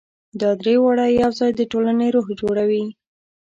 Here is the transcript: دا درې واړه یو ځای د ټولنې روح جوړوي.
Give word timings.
دا 0.41 0.49
درې 0.61 0.73
واړه 0.79 1.05
یو 1.21 1.31
ځای 1.39 1.51
د 1.55 1.61
ټولنې 1.71 2.07
روح 2.15 2.27
جوړوي. 2.41 2.83